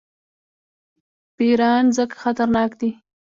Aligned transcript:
پیران 1.37 1.83
ځکه 1.97 2.15
خطرناک 2.23 2.71
دي. 2.79 2.91